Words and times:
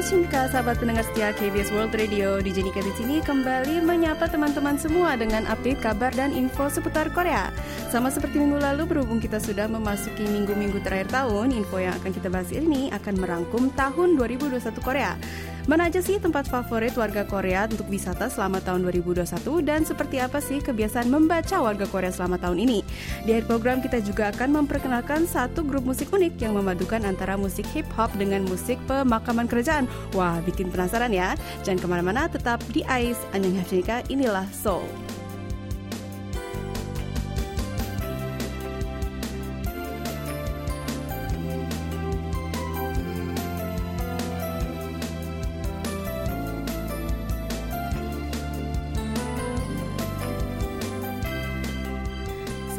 Annyeonghaseyo 0.00 0.48
sahabat 0.48 0.80
pendengar 0.80 1.04
setia 1.04 1.28
KBS 1.36 1.76
World 1.76 1.92
Radio. 1.92 2.40
Di 2.40 2.56
Jenika 2.56 2.80
di 2.80 2.88
sini 2.96 3.20
kembali 3.20 3.84
menyapa 3.84 4.32
teman-teman 4.32 4.80
semua 4.80 5.12
dengan 5.12 5.44
update 5.44 5.76
kabar 5.76 6.08
dan 6.16 6.32
info 6.32 6.72
seputar 6.72 7.12
Korea. 7.12 7.52
Sama 7.92 8.08
seperti 8.08 8.40
minggu 8.40 8.64
lalu 8.64 8.88
berhubung 8.88 9.20
kita 9.20 9.36
sudah 9.36 9.68
memasuki 9.68 10.24
minggu-minggu 10.24 10.80
terakhir 10.80 11.12
tahun, 11.12 11.52
info 11.52 11.84
yang 11.84 11.92
akan 12.00 12.16
kita 12.16 12.32
bahas 12.32 12.48
ini 12.48 12.88
akan 12.96 13.14
merangkum 13.20 13.68
tahun 13.76 14.16
2021 14.16 14.72
Korea. 14.80 15.20
Mana 15.68 15.92
aja 15.92 16.00
sih 16.00 16.16
tempat 16.16 16.48
favorit 16.48 16.96
warga 16.96 17.26
Korea 17.28 17.68
untuk 17.68 17.90
wisata 17.92 18.32
selama 18.32 18.64
tahun 18.64 18.86
2021 18.88 19.28
dan 19.60 19.84
seperti 19.84 20.16
apa 20.22 20.40
sih 20.40 20.64
kebiasaan 20.64 21.12
membaca 21.12 21.60
warga 21.60 21.84
Korea 21.84 22.08
selama 22.08 22.40
tahun 22.40 22.64
ini? 22.64 22.80
Di 23.28 23.36
akhir 23.36 23.46
program 23.50 23.84
kita 23.84 24.00
juga 24.00 24.32
akan 24.32 24.64
memperkenalkan 24.64 25.28
satu 25.28 25.60
grup 25.60 25.84
musik 25.84 26.08
unik 26.08 26.40
yang 26.40 26.56
memadukan 26.56 27.04
antara 27.04 27.36
musik 27.36 27.68
hip 27.76 27.88
hop 27.98 28.08
dengan 28.16 28.46
musik 28.48 28.80
pemakaman 28.88 29.44
kerajaan. 29.44 29.84
Wah, 30.16 30.40
bikin 30.46 30.72
penasaran 30.72 31.12
ya? 31.12 31.36
Jangan 31.66 31.80
ke 31.82 31.86
mana-mana, 31.90 32.22
tetap 32.30 32.62
di 32.72 32.80
ICE. 32.86 33.20
Annyeonghaseyo, 33.36 34.06
inilah 34.08 34.46
Soul. 34.54 35.09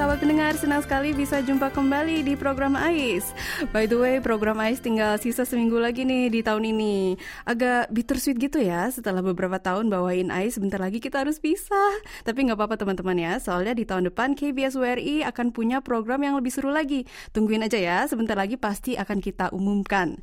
Sahabat 0.02 0.18
pendengar, 0.18 0.58
senang 0.58 0.82
sekali 0.82 1.14
bisa 1.14 1.46
jumpa 1.46 1.70
kembali 1.78 2.26
di 2.26 2.34
program 2.34 2.74
AIS. 2.74 3.38
By 3.70 3.86
the 3.86 4.02
way, 4.02 4.18
program 4.18 4.58
AIS 4.58 4.82
tinggal 4.82 5.22
sisa 5.22 5.46
seminggu 5.46 5.78
lagi 5.78 6.10
nih 6.10 6.34
di 6.34 6.42
tahun 6.42 6.74
ini. 6.74 7.22
Agak 7.46 7.86
bittersweet 7.94 8.42
gitu 8.42 8.66
ya, 8.66 8.90
setelah 8.90 9.22
beberapa 9.22 9.62
tahun 9.62 9.94
bawain 9.94 10.34
AIS, 10.34 10.58
sebentar 10.58 10.82
lagi 10.82 10.98
kita 10.98 11.22
harus 11.22 11.38
pisah. 11.38 12.02
Tapi 12.26 12.50
nggak 12.50 12.58
apa-apa 12.58 12.82
teman-teman 12.82 13.14
ya, 13.14 13.38
soalnya 13.38 13.78
di 13.78 13.86
tahun 13.86 14.10
depan 14.10 14.34
KBS 14.34 14.74
WRI 14.74 15.22
akan 15.22 15.54
punya 15.54 15.86
program 15.86 16.26
yang 16.26 16.34
lebih 16.34 16.50
seru 16.50 16.74
lagi. 16.74 17.06
Tungguin 17.30 17.62
aja 17.62 17.78
ya, 17.78 18.02
sebentar 18.10 18.34
lagi 18.34 18.58
pasti 18.58 18.98
akan 18.98 19.22
kita 19.22 19.54
umumkan. 19.54 20.18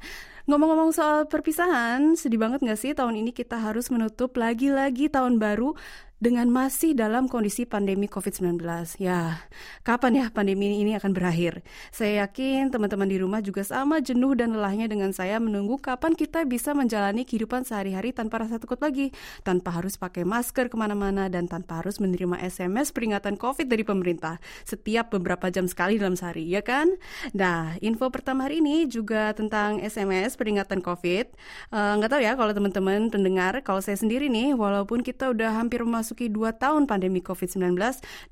Ngomong-ngomong 0.48 0.96
soal 0.96 1.28
perpisahan, 1.28 2.16
sedih 2.16 2.40
banget 2.40 2.64
nggak 2.64 2.80
sih 2.80 2.96
tahun 2.96 3.20
ini 3.20 3.36
kita 3.36 3.60
harus 3.60 3.92
menutup 3.92 4.32
lagi-lagi 4.32 5.12
tahun 5.12 5.36
baru 5.36 5.76
dengan 6.18 6.50
masih 6.50 6.98
dalam 6.98 7.30
kondisi 7.30 7.62
pandemi 7.62 8.10
COVID-19. 8.10 8.58
Ya, 8.98 9.38
kapan 9.86 10.18
ya 10.18 10.26
pandemi 10.34 10.82
ini 10.82 10.98
akan 10.98 11.14
berakhir? 11.14 11.62
Saya 11.94 12.26
yakin 12.26 12.74
teman-teman 12.74 13.06
di 13.06 13.22
rumah 13.22 13.38
juga 13.38 13.62
sama 13.62 14.02
jenuh 14.02 14.34
dan 14.34 14.50
lelahnya 14.50 14.90
dengan 14.90 15.14
saya 15.14 15.38
menunggu 15.38 15.78
kapan 15.78 16.18
kita 16.18 16.42
bisa 16.42 16.74
menjalani 16.74 17.22
kehidupan 17.22 17.62
sehari-hari 17.62 18.10
tanpa 18.10 18.42
rasa 18.42 18.58
takut 18.58 18.82
lagi, 18.82 19.14
tanpa 19.46 19.78
harus 19.78 19.94
pakai 19.94 20.26
masker 20.26 20.66
ke 20.66 20.74
mana-mana, 20.74 21.30
dan 21.30 21.46
tanpa 21.46 21.82
harus 21.82 22.02
menerima 22.02 22.42
SMS 22.42 22.90
peringatan 22.90 23.38
COVID 23.38 23.70
dari 23.70 23.86
pemerintah 23.86 24.42
setiap 24.66 25.14
beberapa 25.14 25.54
jam 25.54 25.70
sekali 25.70 26.02
dalam 26.02 26.18
sehari, 26.18 26.50
ya 26.50 26.66
kan? 26.66 26.98
Nah, 27.30 27.78
info 27.78 28.10
pertama 28.10 28.50
hari 28.50 28.58
ini 28.58 28.90
juga 28.90 29.30
tentang 29.38 29.78
SMS 29.78 30.34
peringatan 30.34 30.82
COVID. 30.82 31.26
Uh, 31.70 32.02
nggak 32.02 32.10
tahu 32.10 32.20
ya 32.26 32.34
kalau 32.34 32.50
teman-teman 32.50 33.06
pendengar, 33.06 33.62
kalau 33.62 33.78
saya 33.78 33.94
sendiri 33.94 34.26
nih, 34.26 34.58
walaupun 34.58 35.06
kita 35.06 35.30
udah 35.30 35.54
hampir 35.54 35.86
masuk 35.86 36.07
memasuki 36.08 36.32
2 36.32 36.56
tahun 36.56 36.88
pandemi 36.88 37.20
COVID-19 37.20 37.76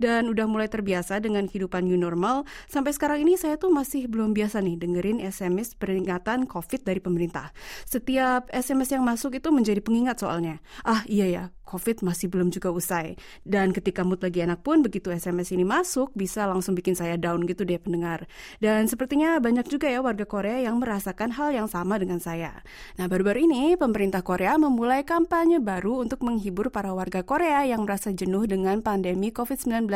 dan 0.01 0.33
udah 0.33 0.49
mulai 0.49 0.65
terbiasa 0.65 1.21
dengan 1.21 1.45
kehidupan 1.45 1.84
new 1.84 2.00
normal, 2.00 2.49
sampai 2.73 2.97
sekarang 2.97 3.28
ini 3.28 3.37
saya 3.37 3.61
tuh 3.61 3.69
masih 3.69 4.09
belum 4.09 4.33
biasa 4.33 4.65
nih 4.65 4.81
dengerin 4.81 5.21
SMS 5.21 5.77
peringatan 5.77 6.49
COVID 6.49 6.89
dari 6.89 7.05
pemerintah. 7.05 7.53
Setiap 7.84 8.49
SMS 8.49 8.97
yang 8.97 9.05
masuk 9.05 9.37
itu 9.37 9.53
menjadi 9.53 9.84
pengingat 9.84 10.25
soalnya. 10.25 10.65
Ah 10.89 11.05
iya 11.05 11.28
ya, 11.28 11.45
COVID 11.66 12.06
masih 12.06 12.31
belum 12.31 12.54
juga 12.54 12.71
usai. 12.71 13.19
Dan 13.43 13.75
ketika 13.75 14.06
mood 14.06 14.22
lagi 14.22 14.47
enak 14.47 14.62
pun, 14.62 14.87
begitu 14.87 15.10
SMS 15.10 15.50
ini 15.50 15.66
masuk, 15.66 16.15
bisa 16.15 16.47
langsung 16.47 16.78
bikin 16.78 16.94
saya 16.94 17.19
down 17.19 17.43
gitu 17.44 17.66
deh 17.66 17.77
pendengar. 17.82 18.31
Dan 18.62 18.87
sepertinya 18.87 19.43
banyak 19.43 19.66
juga 19.66 19.91
ya 19.91 19.99
warga 19.99 20.22
Korea 20.25 20.62
yang 20.62 20.78
merasakan 20.78 21.34
hal 21.34 21.50
yang 21.50 21.66
sama 21.66 21.99
dengan 21.99 22.22
saya. 22.22 22.62
Nah, 22.97 23.10
baru-baru 23.10 23.50
ini 23.50 23.75
pemerintah 23.75 24.22
Korea 24.22 24.55
memulai 24.56 25.03
kampanye 25.03 25.59
baru 25.59 26.06
untuk 26.06 26.22
menghibur 26.22 26.71
para 26.71 26.94
warga 26.94 27.26
Korea 27.26 27.66
yang 27.66 27.82
merasa 27.82 28.15
jenuh 28.15 28.47
dengan 28.47 28.78
pandemi 28.81 29.34
COVID-19 29.34 29.91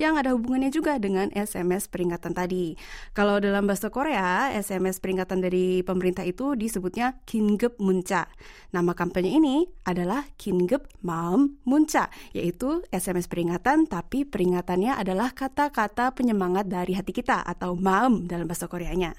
yang 0.00 0.16
ada 0.16 0.32
hubungannya 0.32 0.72
juga 0.72 0.96
dengan 0.96 1.28
SMS 1.36 1.86
peringatan 1.92 2.32
tadi. 2.32 2.80
Kalau 3.12 3.36
dalam 3.36 3.68
bahasa 3.68 3.92
Korea, 3.92 4.48
SMS 4.56 5.04
peringatan 5.04 5.44
dari 5.44 5.84
pemerintah 5.84 6.24
itu 6.24 6.56
disebutnya 6.56 7.20
Kingep 7.28 7.76
Munca. 7.76 8.32
Nama 8.72 8.92
kampanye 8.96 9.36
ini 9.36 9.68
adalah 9.84 10.24
Kingep 10.40 11.02
Maem 11.10 11.58
Munca, 11.66 12.06
yaitu 12.30 12.86
SMS 12.94 13.26
peringatan 13.26 13.90
tapi 13.90 14.22
peringatannya 14.22 14.94
adalah 14.94 15.34
kata-kata 15.34 16.14
penyemangat 16.14 16.70
dari 16.70 16.94
hati 16.94 17.10
kita 17.10 17.42
atau 17.42 17.74
Maem 17.74 18.30
dalam 18.30 18.46
bahasa 18.46 18.70
Koreanya. 18.70 19.18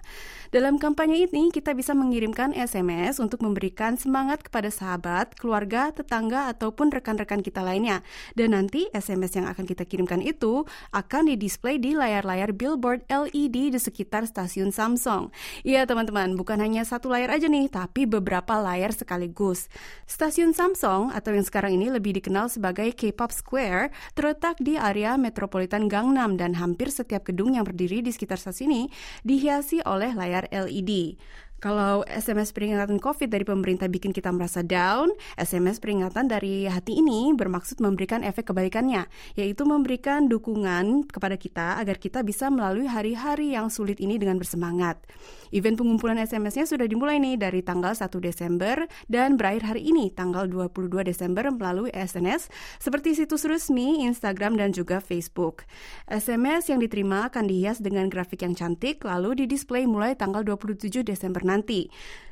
Dalam 0.51 0.79
kampanye 0.79 1.31
ini 1.31 1.47
kita 1.47 1.71
bisa 1.71 1.95
mengirimkan 1.95 2.51
SMS 2.51 3.23
untuk 3.23 3.39
memberikan 3.39 3.95
semangat 3.95 4.43
kepada 4.43 4.67
sahabat, 4.67 5.31
keluarga, 5.39 5.95
tetangga 5.95 6.51
ataupun 6.51 6.91
rekan-rekan 6.91 7.39
kita 7.39 7.63
lainnya. 7.63 8.03
Dan 8.35 8.51
nanti 8.51 8.91
SMS 8.91 9.39
yang 9.39 9.47
akan 9.47 9.63
kita 9.63 9.87
kirimkan 9.87 10.19
itu 10.19 10.67
akan 10.91 11.31
didisplay 11.31 11.79
di 11.79 11.95
layar-layar 11.95 12.51
billboard 12.51 13.07
LED 13.07 13.71
di 13.71 13.79
sekitar 13.79 14.27
stasiun 14.27 14.75
Samsung. 14.75 15.31
Iya 15.63 15.87
teman-teman, 15.87 16.35
bukan 16.35 16.59
hanya 16.59 16.83
satu 16.83 17.07
layar 17.07 17.31
aja 17.39 17.47
nih, 17.47 17.71
tapi 17.71 18.03
beberapa 18.03 18.59
layar 18.59 18.91
sekaligus. 18.91 19.71
Stasiun 20.03 20.51
Samsung 20.51 21.15
atau 21.15 21.31
yang 21.31 21.47
sekarang 21.47 21.79
ini 21.79 21.80
lebih 21.87 22.19
dikenal 22.19 22.51
sebagai 22.51 22.91
K-pop 22.91 23.31
Square 23.31 23.89
terletak 24.13 24.59
di 24.59 24.75
area 24.75 25.15
metropolitan 25.15 25.87
Gangnam 25.87 26.35
dan 26.35 26.59
hampir 26.59 26.91
setiap 26.91 27.25
gedung 27.25 27.55
yang 27.55 27.63
berdiri 27.63 28.03
di 28.03 28.11
sekitar 28.11 28.37
stasiun 28.37 28.69
ini 28.69 28.83
dihiasi 29.23 29.81
oleh 29.87 30.11
layar 30.13 30.45
LED. 30.51 31.17
Kalau 31.61 32.01
SMS 32.09 32.57
peringatan 32.57 32.97
COVID 32.97 33.29
dari 33.29 33.45
pemerintah 33.45 33.85
bikin 33.85 34.09
kita 34.09 34.33
merasa 34.33 34.65
down, 34.65 35.13
SMS 35.37 35.77
peringatan 35.77 36.25
dari 36.25 36.65
hati 36.65 36.97
ini 36.97 37.37
bermaksud 37.37 37.77
memberikan 37.77 38.25
efek 38.25 38.49
kebaikannya, 38.49 39.05
yaitu 39.37 39.61
memberikan 39.69 40.25
dukungan 40.25 41.05
kepada 41.05 41.37
kita 41.37 41.77
agar 41.77 42.01
kita 42.01 42.25
bisa 42.25 42.49
melalui 42.49 42.89
hari-hari 42.89 43.53
yang 43.53 43.69
sulit 43.69 44.01
ini 44.01 44.17
dengan 44.17 44.41
bersemangat. 44.41 45.05
Event 45.53 45.77
pengumpulan 45.77 46.17
SMS-nya 46.17 46.65
sudah 46.65 46.89
dimulai 46.89 47.21
nih 47.21 47.37
dari 47.37 47.61
tanggal 47.61 47.93
1 47.93 48.09
Desember 48.23 48.89
dan 49.05 49.37
berakhir 49.37 49.69
hari 49.69 49.85
ini 49.85 50.09
tanggal 50.09 50.49
22 50.49 51.05
Desember 51.05 51.45
melalui 51.53 51.93
SNS 51.93 52.49
seperti 52.81 53.13
situs 53.13 53.45
resmi, 53.45 54.01
Instagram 54.09 54.57
dan 54.57 54.73
juga 54.73 54.97
Facebook. 54.97 55.69
SMS 56.09 56.73
yang 56.73 56.81
diterima 56.81 57.29
akan 57.29 57.45
dihias 57.45 57.83
dengan 57.83 58.09
grafik 58.09 58.41
yang 58.41 58.57
cantik 58.57 59.05
lalu 59.05 59.45
didisplay 59.45 59.85
mulai 59.85 60.17
tanggal 60.17 60.41
27 60.41 61.05
Desember 61.05 61.50
nanti. 61.51 61.91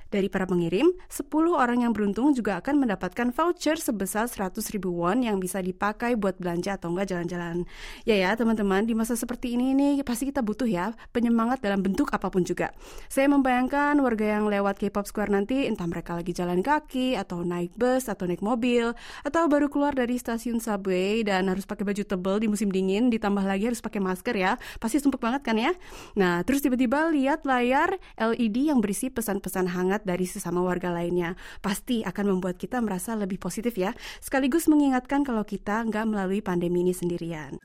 Dari 0.10 0.26
para 0.26 0.50
pengirim, 0.50 0.90
10 1.06 1.30
orang 1.54 1.86
yang 1.86 1.94
beruntung 1.94 2.34
juga 2.34 2.58
akan 2.58 2.82
mendapatkan 2.82 3.30
voucher 3.30 3.78
sebesar 3.78 4.26
100 4.26 4.58
ribu 4.74 4.90
won 4.90 5.22
yang 5.22 5.38
bisa 5.38 5.62
dipakai 5.62 6.18
buat 6.18 6.42
belanja 6.42 6.82
atau 6.82 6.90
enggak 6.90 7.14
jalan-jalan. 7.14 7.70
Ya 8.10 8.18
ya 8.18 8.34
teman-teman, 8.34 8.90
di 8.90 8.98
masa 8.98 9.14
seperti 9.14 9.54
ini 9.54 9.78
nih 9.78 10.02
pasti 10.02 10.26
kita 10.26 10.42
butuh 10.42 10.66
ya 10.66 10.98
penyemangat 11.14 11.62
dalam 11.62 11.86
bentuk 11.86 12.10
apa 12.10 12.34
pun 12.34 12.42
juga. 12.42 12.74
Saya 13.06 13.30
membayangkan 13.30 14.02
warga 14.02 14.42
yang 14.42 14.50
lewat 14.50 14.82
K-pop 14.82 15.06
Square 15.06 15.30
nanti 15.30 15.70
entah 15.70 15.86
mereka 15.86 16.18
lagi 16.18 16.34
jalan 16.34 16.66
kaki 16.66 17.14
atau 17.14 17.46
naik 17.46 17.78
bus 17.78 18.10
atau 18.10 18.26
naik 18.26 18.42
mobil 18.42 18.98
atau 19.22 19.46
baru 19.46 19.70
keluar 19.70 19.94
dari 19.94 20.18
stasiun 20.18 20.58
subway 20.58 21.22
dan 21.22 21.46
harus 21.54 21.70
pakai 21.70 21.86
baju 21.86 22.02
tebal 22.02 22.42
di 22.42 22.50
musim 22.50 22.74
dingin 22.74 23.14
ditambah 23.14 23.46
lagi 23.46 23.70
harus 23.70 23.86
pakai 23.86 24.02
masker 24.02 24.34
ya. 24.34 24.58
Pasti 24.82 24.98
sumpek 24.98 25.22
banget 25.22 25.46
kan 25.46 25.54
ya? 25.54 25.78
Nah, 26.18 26.42
terus 26.42 26.66
tiba-tiba 26.66 27.14
lihat 27.14 27.46
layar 27.46 27.94
LED 28.18 28.74
yang 28.74 28.82
berisi 28.82 29.14
pesan-pesan 29.14 29.70
hangat 29.70 29.99
dari 30.04 30.28
sesama 30.28 30.62
warga 30.62 30.92
lainnya. 30.92 31.34
Pasti 31.64 32.04
akan 32.04 32.38
membuat 32.38 32.60
kita 32.60 32.84
merasa 32.84 33.16
lebih 33.16 33.40
positif 33.40 33.76
ya, 33.80 33.96
sekaligus 34.20 34.68
mengingatkan 34.68 35.24
kalau 35.24 35.48
kita 35.48 35.84
nggak 35.88 36.06
melalui 36.08 36.44
pandemi 36.44 36.84
ini 36.84 36.94
sendirian. 36.94 37.58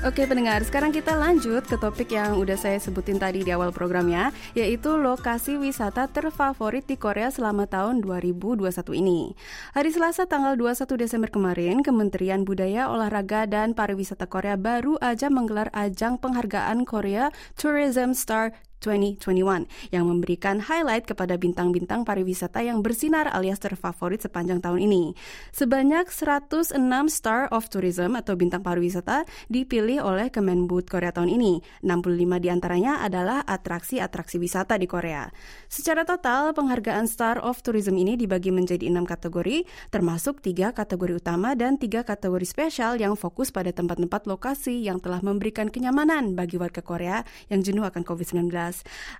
Oke 0.00 0.24
pendengar, 0.24 0.64
sekarang 0.64 0.96
kita 0.96 1.12
lanjut 1.12 1.60
ke 1.68 1.76
topik 1.76 2.16
yang 2.16 2.40
udah 2.40 2.56
saya 2.56 2.80
sebutin 2.80 3.20
tadi 3.20 3.44
di 3.44 3.52
awal 3.52 3.68
programnya, 3.68 4.32
yaitu 4.56 4.96
lokasi 4.96 5.60
wisata 5.60 6.08
terfavorit 6.08 6.88
di 6.88 6.96
Korea 6.96 7.28
selama 7.28 7.68
tahun 7.68 8.00
2021 8.00 8.64
ini. 8.96 9.36
Hari 9.76 9.92
Selasa 9.92 10.24
tanggal 10.24 10.56
21 10.56 10.96
Desember 10.96 11.28
kemarin, 11.28 11.84
Kementerian 11.84 12.48
Budaya, 12.48 12.88
Olahraga, 12.88 13.44
dan 13.44 13.76
Pariwisata 13.76 14.24
Korea 14.24 14.56
baru 14.56 14.96
aja 15.04 15.28
menggelar 15.28 15.68
ajang 15.76 16.16
penghargaan 16.16 16.88
Korea 16.88 17.28
Tourism 17.60 18.16
Star 18.16 18.56
2021 18.80 19.68
yang 19.92 20.08
memberikan 20.08 20.58
highlight 20.64 21.04
kepada 21.04 21.36
bintang-bintang 21.36 22.02
pariwisata 22.02 22.64
yang 22.64 22.80
bersinar 22.80 23.28
alias 23.28 23.60
terfavorit 23.60 24.24
sepanjang 24.24 24.64
tahun 24.64 24.80
ini. 24.88 25.12
Sebanyak 25.52 26.08
106 26.08 26.76
Star 27.12 27.52
of 27.52 27.68
Tourism 27.68 28.16
atau 28.16 28.34
bintang 28.34 28.64
pariwisata 28.64 29.28
dipilih 29.52 30.00
oleh 30.02 30.32
Kemenbud 30.32 30.88
Korea 30.88 31.12
tahun 31.12 31.30
ini. 31.36 31.60
65 31.84 32.40
di 32.40 32.48
antaranya 32.48 33.04
adalah 33.04 33.44
atraksi-atraksi 33.44 34.40
wisata 34.40 34.80
di 34.80 34.88
Korea. 34.88 35.28
Secara 35.68 36.08
total, 36.08 36.56
penghargaan 36.56 37.04
Star 37.04 37.38
of 37.44 37.60
Tourism 37.60 38.00
ini 38.00 38.16
dibagi 38.16 38.48
menjadi 38.50 38.88
enam 38.88 39.04
kategori, 39.04 39.68
termasuk 39.92 40.40
tiga 40.40 40.72
kategori 40.72 41.20
utama 41.20 41.52
dan 41.52 41.76
tiga 41.76 42.02
kategori 42.02 42.48
spesial 42.48 42.96
yang 42.96 43.14
fokus 43.14 43.52
pada 43.52 43.70
tempat-tempat 43.70 44.24
lokasi 44.24 44.86
yang 44.86 44.98
telah 45.02 45.20
memberikan 45.20 45.68
kenyamanan 45.68 46.32
bagi 46.32 46.56
warga 46.56 46.80
Korea 46.80 47.22
yang 47.52 47.60
jenuh 47.60 47.84
akan 47.84 48.02
COVID-19. 48.02 48.50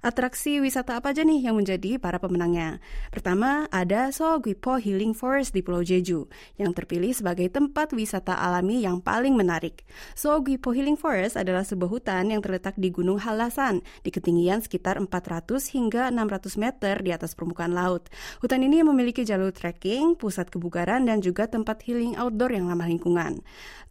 Atraksi 0.01 0.63
wisata 0.63 0.99
apa 1.03 1.11
aja 1.11 1.27
nih 1.27 1.51
yang 1.51 1.59
menjadi 1.59 1.99
para 1.99 2.23
pemenangnya? 2.23 2.79
Pertama, 3.11 3.67
ada 3.75 4.15
Soguipo 4.15 4.79
Healing 4.79 5.17
Forest 5.17 5.51
di 5.57 5.65
Pulau 5.65 5.83
Jeju, 5.83 6.31
yang 6.61 6.71
terpilih 6.71 7.11
sebagai 7.11 7.51
tempat 7.51 7.91
wisata 7.91 8.39
alami 8.39 8.87
yang 8.87 9.03
paling 9.03 9.35
menarik. 9.35 9.83
Soguipo 10.15 10.71
Healing 10.71 11.01
Forest 11.01 11.41
adalah 11.41 11.65
sebuah 11.65 11.91
hutan 11.91 12.31
yang 12.31 12.45
terletak 12.45 12.77
di 12.77 12.93
Gunung 12.93 13.19
Halasan, 13.19 13.81
di 14.07 14.11
ketinggian 14.13 14.61
sekitar 14.61 15.01
400 15.01 15.73
hingga 15.73 16.13
600 16.13 16.61
meter 16.61 16.95
di 17.01 17.11
atas 17.11 17.33
permukaan 17.33 17.73
laut. 17.73 18.07
Hutan 18.45 18.61
ini 18.61 18.85
memiliki 18.85 19.25
jalur 19.25 19.51
trekking, 19.51 20.15
pusat 20.15 20.53
kebugaran, 20.53 21.09
dan 21.09 21.25
juga 21.25 21.49
tempat 21.49 21.81
healing 21.89 22.15
outdoor 22.21 22.53
yang 22.53 22.69
ramah 22.69 22.87
lingkungan. 22.91 23.41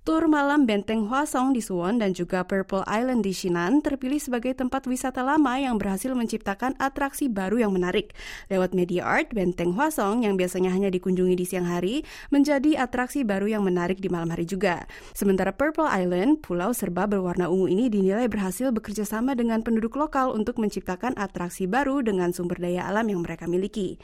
Tur 0.09 0.25
malam 0.25 0.63
Benteng 0.63 1.05
Hwasong 1.05 1.53
di 1.53 1.61
Suwon 1.61 1.99
dan 2.01 2.15
juga 2.15 2.41
Purple 2.41 2.87
Island 2.87 3.21
di 3.21 3.35
Shinan 3.35 3.83
terpilih 3.83 4.17
sebagai 4.17 4.55
tempat 4.57 4.87
wisata 4.89 5.21
lama 5.21 5.48
yang 5.57 5.81
berhasil 5.81 6.13
menciptakan 6.13 6.77
atraksi 6.77 7.25
baru 7.25 7.65
yang 7.65 7.73
menarik. 7.73 8.13
Lewat 8.53 8.77
media 8.77 9.01
art, 9.07 9.33
Benteng 9.33 9.73
Hwasong 9.73 10.21
yang 10.27 10.37
biasanya 10.37 10.69
hanya 10.69 10.93
dikunjungi 10.93 11.33
di 11.33 11.45
siang 11.49 11.65
hari 11.65 12.05
menjadi 12.29 12.85
atraksi 12.85 13.25
baru 13.25 13.57
yang 13.57 13.65
menarik 13.65 13.97
di 13.97 14.11
malam 14.11 14.29
hari 14.29 14.45
juga. 14.45 14.85
Sementara 15.17 15.49
Purple 15.49 15.89
Island, 15.89 16.45
pulau 16.45 16.75
serba 16.75 17.09
berwarna 17.09 17.49
ungu 17.49 17.65
ini 17.71 17.89
dinilai 17.89 18.29
berhasil 18.29 18.69
bekerja 18.69 19.07
sama 19.07 19.33
dengan 19.33 19.65
penduduk 19.65 19.97
lokal 19.97 20.35
untuk 20.35 20.61
menciptakan 20.61 21.17
atraksi 21.17 21.65
baru 21.65 22.05
dengan 22.05 22.29
sumber 22.35 22.61
daya 22.61 22.85
alam 22.85 23.09
yang 23.09 23.25
mereka 23.25 23.49
miliki. 23.49 23.97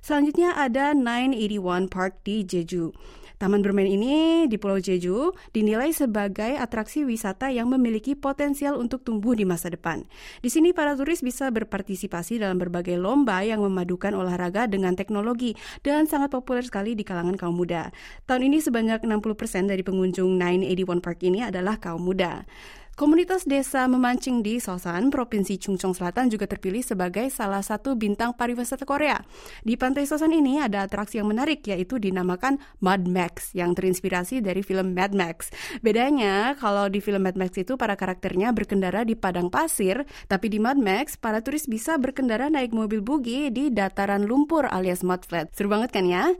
Selanjutnya 0.00 0.56
ada 0.56 0.96
981 0.96 1.92
Park 1.92 2.24
di 2.24 2.42
Jeju. 2.42 2.90
Taman 3.40 3.64
bermain 3.64 3.88
ini 3.88 4.44
di 4.52 4.60
Pulau 4.60 4.76
Jeju 4.76 5.32
dinilai 5.56 5.96
sebagai 5.96 6.60
atraksi 6.60 7.08
wisata 7.08 7.48
yang 7.48 7.72
memiliki 7.72 8.12
potensial 8.12 8.76
untuk 8.76 9.00
tumbuh 9.00 9.32
di 9.32 9.48
masa 9.48 9.72
depan. 9.72 10.04
Di 10.44 10.52
sini 10.52 10.76
para 10.76 10.92
turis 10.92 11.24
bisa 11.24 11.48
berpartisipasi 11.48 12.36
dalam 12.36 12.60
berbagai 12.60 13.00
lomba 13.00 13.40
yang 13.40 13.64
memadukan 13.64 14.12
olahraga 14.12 14.68
dengan 14.68 14.92
teknologi 14.92 15.56
dan 15.80 16.04
sangat 16.04 16.36
populer 16.36 16.60
sekali 16.68 16.92
di 16.92 17.00
kalangan 17.00 17.40
kaum 17.40 17.56
muda. 17.56 17.96
Tahun 18.28 18.44
ini 18.44 18.60
sebanyak 18.60 19.08
60% 19.08 19.72
dari 19.72 19.80
pengunjung 19.80 20.36
981 20.36 21.00
Park 21.00 21.24
ini 21.24 21.40
adalah 21.40 21.80
kaum 21.80 22.04
muda. 22.04 22.44
Komunitas 23.00 23.48
desa 23.48 23.88
memancing 23.88 24.44
di 24.44 24.60
Sosan, 24.60 25.08
Provinsi 25.08 25.56
Chungcheong 25.56 25.96
Selatan 25.96 26.28
juga 26.28 26.44
terpilih 26.44 26.84
sebagai 26.84 27.32
salah 27.32 27.64
satu 27.64 27.96
bintang 27.96 28.36
pariwisata 28.36 28.84
Korea. 28.84 29.24
Di 29.64 29.80
pantai 29.80 30.04
Sosan 30.04 30.36
ini 30.36 30.60
ada 30.60 30.84
atraksi 30.84 31.16
yang 31.16 31.32
menarik 31.32 31.64
yaitu 31.64 31.96
dinamakan 31.96 32.60
Mad 32.84 33.08
Max 33.08 33.56
yang 33.56 33.72
terinspirasi 33.72 34.44
dari 34.44 34.60
film 34.60 34.92
Mad 34.92 35.16
Max. 35.16 35.48
Bedanya 35.80 36.52
kalau 36.60 36.92
di 36.92 37.00
film 37.00 37.24
Mad 37.24 37.40
Max 37.40 37.56
itu 37.56 37.80
para 37.80 37.96
karakternya 37.96 38.52
berkendara 38.52 39.08
di 39.08 39.16
padang 39.16 39.48
pasir, 39.48 40.04
tapi 40.28 40.52
di 40.52 40.60
Mad 40.60 40.76
Max 40.76 41.16
para 41.16 41.40
turis 41.40 41.64
bisa 41.72 41.96
berkendara 41.96 42.52
naik 42.52 42.76
mobil 42.76 43.00
bugi 43.00 43.48
di 43.48 43.72
dataran 43.72 44.28
lumpur 44.28 44.68
alias 44.68 45.00
mud 45.00 45.24
flat. 45.24 45.48
Seru 45.56 45.72
banget 45.72 45.88
kan 45.88 46.04
ya? 46.04 46.36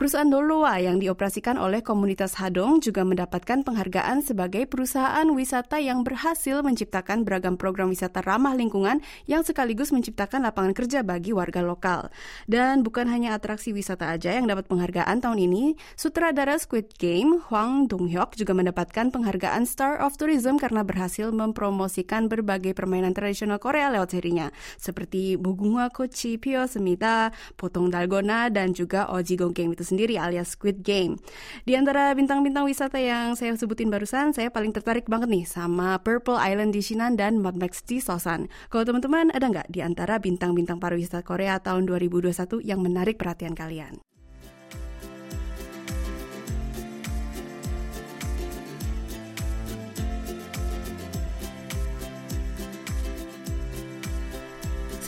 Perusahaan 0.00 0.32
Doloa 0.32 0.80
yang 0.80 0.96
dioperasikan 0.96 1.60
oleh 1.60 1.84
komunitas 1.84 2.40
Hadong 2.40 2.80
juga 2.80 3.04
mendapatkan 3.04 3.60
penghargaan 3.60 4.24
sebagai 4.24 4.64
perusahaan 4.64 5.28
wisata 5.28 5.76
yang 5.76 6.08
berhasil 6.08 6.64
menciptakan 6.64 7.20
beragam 7.20 7.60
program 7.60 7.92
wisata 7.92 8.24
ramah 8.24 8.56
lingkungan 8.56 9.04
yang 9.28 9.44
sekaligus 9.44 9.92
menciptakan 9.92 10.48
lapangan 10.48 10.72
kerja 10.72 11.04
bagi 11.04 11.36
warga 11.36 11.60
lokal. 11.60 12.08
Dan 12.48 12.80
bukan 12.80 13.12
hanya 13.12 13.36
atraksi 13.36 13.76
wisata 13.76 14.08
aja 14.08 14.32
yang 14.32 14.48
dapat 14.48 14.72
penghargaan 14.72 15.20
tahun 15.20 15.36
ini, 15.36 15.76
sutradara 16.00 16.56
Squid 16.56 16.96
Game 16.96 17.36
Hwang 17.52 17.84
Dong-hyuk 17.84 18.40
juga 18.40 18.56
mendapatkan 18.56 19.12
penghargaan 19.12 19.68
Star 19.68 20.00
of 20.00 20.16
Tourism 20.16 20.56
karena 20.56 20.80
berhasil 20.80 21.28
mempromosikan 21.28 22.32
berbagai 22.32 22.72
permainan 22.72 23.12
tradisional 23.12 23.60
Korea 23.60 23.92
lewat 23.92 24.16
serinya, 24.16 24.48
seperti 24.80 25.36
Mugunga 25.36 25.92
Kochi 25.92 26.40
Pyo 26.40 26.64
Semita, 26.64 27.36
Potong 27.60 27.92
Dalgona, 27.92 28.48
dan 28.48 28.72
juga 28.72 29.04
Oji 29.12 29.36
Gongkeng 29.36 29.76
itu 29.76 29.89
sendiri 29.90 30.14
alias 30.14 30.54
Squid 30.54 30.86
Game. 30.86 31.18
Di 31.66 31.74
antara 31.74 32.14
bintang-bintang 32.14 32.70
wisata 32.70 33.02
yang 33.02 33.34
saya 33.34 33.58
sebutin 33.58 33.90
barusan, 33.90 34.30
saya 34.30 34.54
paling 34.54 34.70
tertarik 34.70 35.10
banget 35.10 35.26
nih 35.26 35.44
sama 35.44 35.98
Purple 35.98 36.38
Island 36.38 36.70
di 36.70 36.80
Shinan 36.80 37.18
dan 37.18 37.42
Mad 37.42 37.58
Max 37.58 37.82
di 37.82 37.98
Sosan. 37.98 38.46
Kalau 38.70 38.86
teman-teman 38.86 39.34
ada 39.34 39.50
nggak 39.50 39.68
di 39.68 39.82
antara 39.82 40.22
bintang-bintang 40.22 40.78
pariwisata 40.78 41.26
Korea 41.26 41.58
tahun 41.58 41.90
2021 41.90 42.62
yang 42.62 42.78
menarik 42.78 43.18
perhatian 43.18 43.58
kalian? 43.58 44.09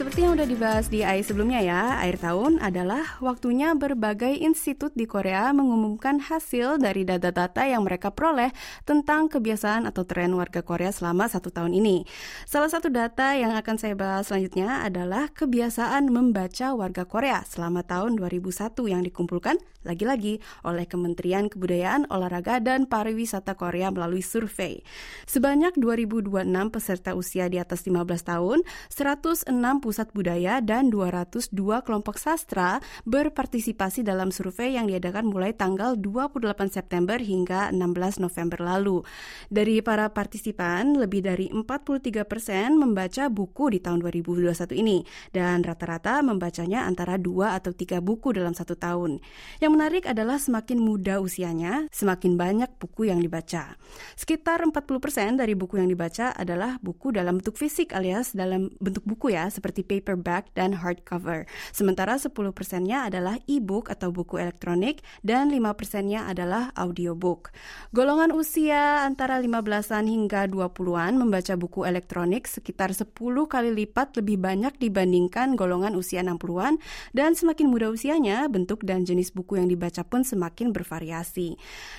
Seperti 0.02 0.26
yang 0.26 0.34
udah 0.34 0.50
dibahas 0.50 0.90
di 0.90 1.06
AI 1.06 1.22
sebelumnya 1.22 1.62
ya, 1.62 2.02
akhir 2.02 2.26
tahun 2.26 2.58
adalah 2.58 3.22
waktunya 3.22 3.70
berbagai 3.78 4.34
institut 4.34 4.90
di 4.98 5.06
Korea 5.06 5.54
mengumumkan 5.54 6.18
hasil 6.18 6.82
dari 6.82 7.06
data-data 7.06 7.62
yang 7.70 7.86
mereka 7.86 8.10
peroleh 8.10 8.50
tentang 8.82 9.30
kebiasaan 9.30 9.86
atau 9.86 10.02
tren 10.02 10.34
warga 10.34 10.66
Korea 10.66 10.90
selama 10.90 11.30
satu 11.30 11.54
tahun 11.54 11.70
ini. 11.78 12.02
Salah 12.50 12.66
satu 12.66 12.90
data 12.90 13.38
yang 13.38 13.54
akan 13.54 13.78
saya 13.78 13.94
bahas 13.94 14.26
selanjutnya 14.26 14.82
adalah 14.82 15.30
kebiasaan 15.30 16.10
membaca 16.10 16.74
warga 16.74 17.06
Korea 17.06 17.46
selama 17.46 17.86
tahun 17.86 18.18
2001 18.18 18.74
yang 18.90 19.06
dikumpulkan 19.06 19.54
lagi-lagi 19.86 20.38
oleh 20.62 20.86
Kementerian 20.86 21.50
Kebudayaan, 21.50 22.10
Olahraga, 22.10 22.62
dan 22.62 22.86
Pariwisata 22.86 23.58
Korea 23.58 23.90
melalui 23.90 24.22
survei. 24.22 24.82
Sebanyak 25.26 25.78
2026 25.78 26.42
peserta 26.70 27.18
usia 27.18 27.50
di 27.50 27.58
atas 27.58 27.86
15 27.86 28.02
tahun, 28.22 28.62
106 28.90 29.50
pusat 29.92 30.08
budaya 30.16 30.64
dan 30.64 30.88
202 30.88 31.52
kelompok 31.84 32.16
sastra 32.16 32.80
berpartisipasi 33.04 34.00
dalam 34.00 34.32
survei 34.32 34.80
yang 34.80 34.88
diadakan 34.88 35.28
mulai 35.28 35.52
tanggal 35.52 36.00
28 36.00 36.72
September 36.72 37.20
hingga 37.20 37.68
16 37.68 38.24
November 38.24 38.64
lalu. 38.64 39.04
Dari 39.52 39.84
para 39.84 40.08
partisipan, 40.08 40.96
lebih 40.96 41.20
dari 41.20 41.52
43 41.52 42.24
persen 42.24 42.80
membaca 42.80 43.28
buku 43.28 43.76
di 43.76 43.84
tahun 43.84 44.00
2021 44.00 44.80
ini 44.80 45.04
dan 45.28 45.60
rata-rata 45.60 46.24
membacanya 46.24 46.88
antara 46.88 47.20
dua 47.20 47.52
atau 47.60 47.76
tiga 47.76 48.00
buku 48.00 48.32
dalam 48.32 48.56
satu 48.56 48.80
tahun. 48.80 49.20
Yang 49.60 49.72
menarik 49.76 50.04
adalah 50.08 50.40
semakin 50.40 50.80
muda 50.80 51.20
usianya, 51.20 51.84
semakin 51.92 52.40
banyak 52.40 52.80
buku 52.80 53.12
yang 53.12 53.20
dibaca. 53.20 53.76
Sekitar 54.16 54.64
40 54.64 54.72
persen 55.04 55.36
dari 55.36 55.52
buku 55.52 55.76
yang 55.76 55.92
dibaca 55.92 56.32
adalah 56.32 56.80
buku 56.80 57.12
dalam 57.12 57.44
bentuk 57.44 57.60
fisik 57.60 57.92
alias 57.92 58.32
dalam 58.32 58.72
bentuk 58.80 59.04
buku 59.04 59.36
ya, 59.36 59.52
seperti 59.52 59.81
seperti 59.82 60.00
paperback 60.00 60.54
dan 60.54 60.78
hardcover. 60.78 61.44
Sementara 61.74 62.16
10 62.16 62.30
persennya 62.54 63.10
adalah 63.10 63.36
e-book 63.50 63.90
atau 63.90 64.14
buku 64.14 64.38
elektronik 64.38 65.02
dan 65.26 65.50
5 65.50 65.58
persennya 65.74 66.24
adalah 66.30 66.70
audiobook. 66.78 67.50
Golongan 67.90 68.30
usia 68.32 69.02
antara 69.04 69.42
15-an 69.42 70.06
hingga 70.06 70.46
20-an 70.46 71.18
membaca 71.18 71.54
buku 71.58 71.84
elektronik 71.84 72.46
sekitar 72.46 72.94
10 72.94 73.10
kali 73.50 73.70
lipat 73.74 74.16
lebih 74.22 74.38
banyak 74.38 74.78
dibandingkan 74.78 75.58
golongan 75.58 75.98
usia 75.98 76.22
60-an 76.22 76.78
dan 77.12 77.34
semakin 77.34 77.66
muda 77.68 77.90
usianya, 77.90 78.46
bentuk 78.46 78.86
dan 78.86 79.02
jenis 79.02 79.34
buku 79.34 79.58
yang 79.58 79.68
dibaca 79.68 80.06
pun 80.06 80.22
semakin 80.22 80.70
bervariasi. 80.70 81.58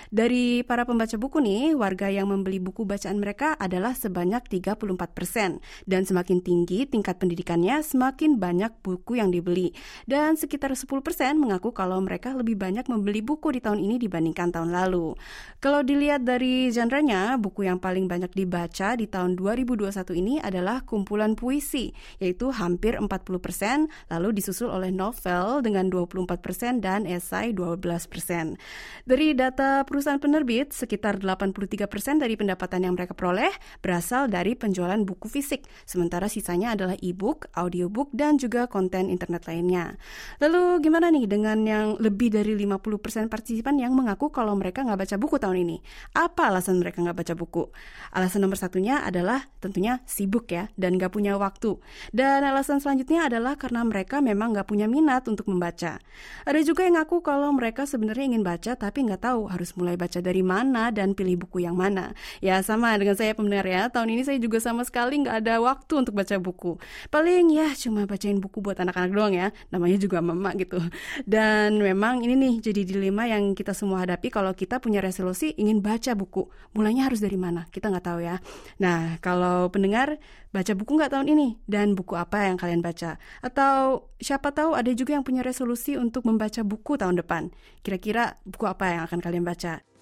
Dari 0.10 0.64
para 0.64 0.88
pembaca 0.88 1.14
buku 1.20 1.44
nih, 1.44 1.76
warga 1.76 2.08
yang 2.08 2.32
membeli 2.32 2.64
buku 2.64 2.88
bacaan 2.88 3.20
mereka 3.20 3.58
adalah 3.60 3.94
sebanyak 3.98 4.46
34 4.48 4.78
persen 5.12 5.60
dan 5.84 6.08
semakin 6.08 6.40
tinggi 6.40 6.86
tingkat 6.86 7.18
pendidikannya 7.18 7.73
semakin 7.82 8.38
banyak 8.38 8.70
buku 8.84 9.18
yang 9.18 9.34
dibeli. 9.34 9.74
Dan 10.04 10.36
sekitar 10.36 10.76
10% 10.76 10.92
mengaku 11.40 11.72
kalau 11.72 11.98
mereka 12.04 12.36
lebih 12.36 12.60
banyak 12.60 12.86
membeli 12.92 13.24
buku 13.24 13.56
di 13.56 13.64
tahun 13.64 13.80
ini 13.80 13.98
dibandingkan 14.04 14.52
tahun 14.52 14.76
lalu. 14.76 15.16
Kalau 15.64 15.80
dilihat 15.82 16.28
dari 16.28 16.68
genrenya, 16.70 17.40
buku 17.40 17.66
yang 17.66 17.80
paling 17.80 18.12
banyak 18.12 18.36
dibaca 18.36 19.00
di 19.00 19.08
tahun 19.08 19.40
2021 19.40 19.90
ini 20.20 20.44
adalah 20.44 20.84
kumpulan 20.84 21.40
puisi, 21.40 21.96
yaitu 22.20 22.52
hampir 22.52 23.00
40%, 23.00 23.88
lalu 24.12 24.30
disusul 24.36 24.68
oleh 24.68 24.92
novel 24.92 25.64
dengan 25.64 25.88
24% 25.88 26.84
dan 26.84 27.08
esai 27.08 27.56
12%. 27.56 28.60
Dari 29.08 29.32
data 29.32 29.88
perusahaan 29.88 30.20
penerbit, 30.20 30.76
sekitar 30.76 31.24
83% 31.24 32.20
dari 32.20 32.36
pendapatan 32.36 32.84
yang 32.84 33.00
mereka 33.00 33.16
peroleh 33.16 33.54
berasal 33.80 34.28
dari 34.28 34.58
penjualan 34.60 35.00
buku 35.06 35.32
fisik, 35.32 35.64
sementara 35.88 36.28
sisanya 36.28 36.76
adalah 36.76 37.00
e-book, 37.00 37.48
audiobook, 37.64 38.12
dan 38.12 38.36
juga 38.36 38.68
konten 38.68 39.08
internet 39.08 39.48
lainnya. 39.48 39.96
Lalu 40.44 40.84
gimana 40.84 41.10
nih 41.10 41.26
dengan 41.26 41.64
yang 41.64 41.96
lebih 41.98 42.36
dari 42.36 42.54
50% 42.60 43.32
partisipan 43.32 43.80
yang 43.80 43.96
mengaku 43.96 44.30
kalau 44.30 44.54
mereka 44.54 44.84
nggak 44.84 45.08
baca 45.08 45.16
buku 45.16 45.36
tahun 45.40 45.64
ini? 45.64 45.78
Apa 46.14 46.52
alasan 46.52 46.84
mereka 46.84 47.00
nggak 47.00 47.18
baca 47.24 47.34
buku? 47.34 47.64
Alasan 48.12 48.44
nomor 48.44 48.60
satunya 48.60 49.02
adalah 49.02 49.48
tentunya 49.64 50.04
sibuk 50.04 50.52
ya, 50.52 50.68
dan 50.76 51.00
nggak 51.00 51.16
punya 51.16 51.40
waktu. 51.40 51.80
Dan 52.12 52.44
alasan 52.44 52.84
selanjutnya 52.84 53.32
adalah 53.32 53.56
karena 53.56 53.82
mereka 53.88 54.20
memang 54.20 54.52
nggak 54.52 54.68
punya 54.68 54.86
minat 54.92 55.24
untuk 55.32 55.48
membaca. 55.48 56.04
Ada 56.44 56.60
juga 56.66 56.84
yang 56.84 57.00
ngaku 57.00 57.24
kalau 57.24 57.50
mereka 57.56 57.88
sebenarnya 57.88 58.36
ingin 58.36 58.44
baca 58.44 58.76
tapi 58.76 59.06
nggak 59.08 59.22
tahu 59.24 59.48
harus 59.48 59.72
mulai 59.80 59.96
baca 59.96 60.20
dari 60.20 60.44
mana 60.44 60.92
dan 60.92 61.16
pilih 61.16 61.46
buku 61.46 61.64
yang 61.64 61.78
mana. 61.78 62.12
Ya 62.44 62.60
sama 62.66 62.94
dengan 63.00 63.16
saya 63.16 63.32
pendengar 63.38 63.64
ya, 63.64 63.88
tahun 63.88 64.10
ini 64.18 64.24
saya 64.28 64.38
juga 64.42 64.60
sama 64.60 64.84
sekali 64.84 65.24
nggak 65.24 65.46
ada 65.46 65.62
waktu 65.64 65.94
untuk 66.04 66.14
baca 66.18 66.36
buku. 66.42 66.82
Paling 67.14 67.53
ya 67.54 67.70
cuma 67.78 68.10
bacain 68.10 68.42
buku 68.42 68.60
buat 68.60 68.78
anak-anak 68.82 69.12
doang 69.14 69.34
ya, 69.38 69.54
namanya 69.70 69.98
juga 70.02 70.18
mama 70.20 70.52
gitu. 70.58 70.82
Dan 71.30 71.78
memang 71.78 72.26
ini 72.26 72.34
nih 72.34 72.54
jadi 72.60 72.82
dilema 72.82 73.30
yang 73.30 73.54
kita 73.54 73.78
semua 73.78 74.02
hadapi 74.02 74.34
kalau 74.34 74.52
kita 74.58 74.82
punya 74.82 75.00
resolusi 75.00 75.54
ingin 75.62 75.80
baca 75.86 76.18
buku. 76.18 76.50
Mulainya 76.74 77.08
harus 77.08 77.22
dari 77.22 77.38
mana? 77.38 77.70
Kita 77.70 77.94
nggak 77.94 78.06
tahu 78.06 78.20
ya. 78.26 78.42
Nah, 78.82 79.22
kalau 79.22 79.70
pendengar 79.70 80.18
baca 80.50 80.74
buku 80.74 80.92
nggak 80.98 81.12
tahun 81.14 81.28
ini? 81.30 81.48
Dan 81.70 81.94
buku 81.94 82.18
apa 82.18 82.50
yang 82.50 82.58
kalian 82.58 82.82
baca? 82.82 83.22
Atau 83.46 84.10
siapa 84.18 84.50
tahu 84.50 84.74
ada 84.74 84.90
juga 84.92 85.14
yang 85.14 85.24
punya 85.24 85.46
resolusi 85.46 85.96
untuk 85.96 86.26
membaca 86.26 86.66
buku 86.66 86.98
tahun 86.98 87.22
depan. 87.22 87.54
Kira-kira 87.86 88.42
buku 88.44 88.66
apa 88.66 88.90
yang 88.90 89.02
akan 89.06 89.20
kalian 89.22 89.46
baca? 89.46 89.93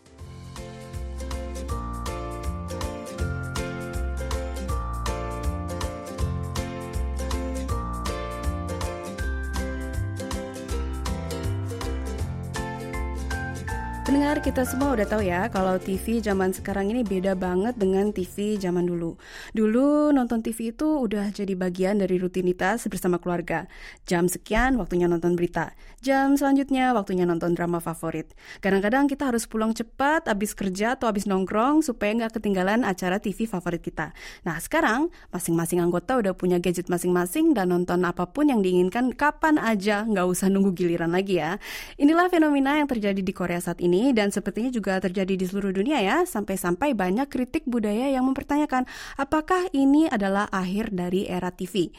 Pendengar 14.11 14.43
kita 14.43 14.67
semua 14.67 14.91
udah 14.91 15.07
tahu 15.07 15.23
ya 15.23 15.47
kalau 15.47 15.79
TV 15.79 16.19
zaman 16.19 16.51
sekarang 16.51 16.91
ini 16.91 16.99
beda 16.99 17.31
banget 17.31 17.79
dengan 17.79 18.11
TV 18.11 18.59
zaman 18.59 18.83
dulu. 18.83 19.15
Dulu 19.51 20.15
nonton 20.15 20.39
TV 20.39 20.71
itu 20.71 20.87
udah 20.87 21.27
jadi 21.35 21.59
bagian 21.59 21.99
dari 21.99 22.15
rutinitas 22.15 22.87
bersama 22.87 23.19
keluarga. 23.19 23.67
Jam 24.07 24.31
sekian 24.31 24.79
waktunya 24.79 25.11
nonton 25.11 25.35
berita. 25.35 25.75
Jam 25.99 26.39
selanjutnya 26.39 26.95
waktunya 26.95 27.27
nonton 27.27 27.51
drama 27.51 27.83
favorit. 27.83 28.31
Kadang-kadang 28.63 29.11
kita 29.11 29.27
harus 29.27 29.43
pulang 29.51 29.75
cepat 29.75 30.31
abis 30.31 30.55
kerja 30.55 30.95
atau 30.95 31.11
abis 31.11 31.27
nongkrong 31.27 31.83
supaya 31.83 32.15
nggak 32.15 32.39
ketinggalan 32.39 32.87
acara 32.87 33.19
TV 33.19 33.43
favorit 33.43 33.83
kita. 33.83 34.15
Nah 34.47 34.55
sekarang 34.55 35.11
masing-masing 35.35 35.83
anggota 35.83 36.15
udah 36.15 36.31
punya 36.31 36.55
gadget 36.63 36.87
masing-masing 36.87 37.51
dan 37.51 37.75
nonton 37.75 38.07
apa 38.07 38.31
pun 38.31 38.47
yang 38.47 38.63
diinginkan 38.63 39.11
kapan 39.11 39.59
aja 39.59 40.07
nggak 40.07 40.31
usah 40.31 40.47
nunggu 40.47 40.71
giliran 40.71 41.11
lagi 41.11 41.43
ya. 41.43 41.59
Inilah 41.99 42.31
fenomena 42.31 42.79
yang 42.79 42.87
terjadi 42.87 43.19
di 43.19 43.33
Korea 43.35 43.59
saat 43.59 43.83
ini 43.83 44.15
dan 44.15 44.31
sepertinya 44.31 44.71
juga 44.71 44.95
terjadi 45.03 45.35
di 45.35 45.43
seluruh 45.43 45.75
dunia 45.75 45.99
ya, 45.99 46.23
sampai-sampai 46.23 46.95
banyak 46.95 47.27
kritik 47.27 47.67
budaya 47.67 48.07
yang 48.07 48.23
mempertanyakan 48.23 48.87
apakah 49.19 49.40
ini 49.73 50.05
adalah 50.05 50.47
akhir 50.53 50.93
dari 50.93 51.25
era 51.25 51.49
TV. 51.49 51.89